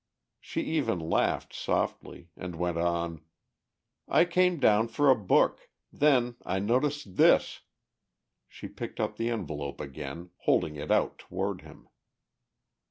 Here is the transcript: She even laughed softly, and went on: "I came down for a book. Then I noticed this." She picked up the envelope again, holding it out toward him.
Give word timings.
She 0.39 0.61
even 0.61 0.97
laughed 0.97 1.53
softly, 1.53 2.31
and 2.35 2.55
went 2.55 2.79
on: 2.79 3.21
"I 4.07 4.25
came 4.25 4.59
down 4.59 4.87
for 4.87 5.11
a 5.11 5.15
book. 5.15 5.69
Then 5.93 6.37
I 6.43 6.57
noticed 6.57 7.17
this." 7.17 7.61
She 8.47 8.67
picked 8.67 8.99
up 8.99 9.17
the 9.17 9.29
envelope 9.29 9.79
again, 9.79 10.31
holding 10.45 10.75
it 10.75 10.89
out 10.89 11.19
toward 11.19 11.61
him. 11.61 11.87